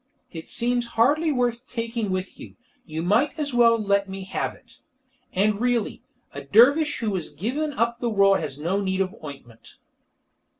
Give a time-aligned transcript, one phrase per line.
[0.31, 2.55] It seems hardly worth taking with you;
[2.87, 4.79] you might as well let me have it.
[5.31, 6.01] And really,
[6.33, 9.75] a dervish who has given up the world has no need of ointment!"